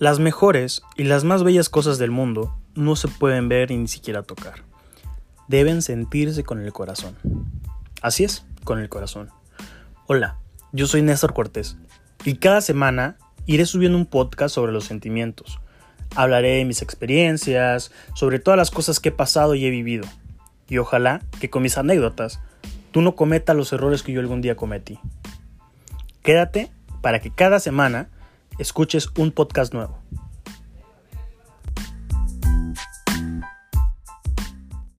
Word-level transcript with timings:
Las 0.00 0.18
mejores 0.18 0.80
y 0.96 1.04
las 1.04 1.24
más 1.24 1.44
bellas 1.44 1.68
cosas 1.68 1.98
del 1.98 2.10
mundo 2.10 2.56
no 2.74 2.96
se 2.96 3.06
pueden 3.06 3.50
ver 3.50 3.70
y 3.70 3.76
ni 3.76 3.86
siquiera 3.86 4.22
tocar. 4.22 4.64
Deben 5.46 5.82
sentirse 5.82 6.42
con 6.42 6.62
el 6.62 6.72
corazón. 6.72 7.16
Así 8.00 8.24
es, 8.24 8.46
con 8.64 8.78
el 8.78 8.88
corazón. 8.88 9.28
Hola, 10.06 10.38
yo 10.72 10.86
soy 10.86 11.02
Néstor 11.02 11.34
Cortés 11.34 11.76
y 12.24 12.36
cada 12.36 12.62
semana 12.62 13.18
iré 13.44 13.66
subiendo 13.66 13.98
un 13.98 14.06
podcast 14.06 14.54
sobre 14.54 14.72
los 14.72 14.86
sentimientos. 14.86 15.60
Hablaré 16.16 16.56
de 16.56 16.64
mis 16.64 16.80
experiencias, 16.80 17.92
sobre 18.14 18.38
todas 18.38 18.56
las 18.56 18.70
cosas 18.70 19.00
que 19.00 19.10
he 19.10 19.12
pasado 19.12 19.54
y 19.54 19.66
he 19.66 19.70
vivido. 19.70 20.08
Y 20.66 20.78
ojalá 20.78 21.20
que 21.40 21.50
con 21.50 21.62
mis 21.62 21.76
anécdotas 21.76 22.40
tú 22.90 23.02
no 23.02 23.16
cometas 23.16 23.54
los 23.54 23.70
errores 23.74 24.02
que 24.02 24.12
yo 24.12 24.20
algún 24.20 24.40
día 24.40 24.56
cometí. 24.56 24.98
Quédate 26.22 26.70
para 27.02 27.20
que 27.20 27.30
cada 27.30 27.60
semana 27.60 28.08
escuches 28.60 29.08
un 29.16 29.32
podcast 29.32 29.72
nuevo. 29.72 29.98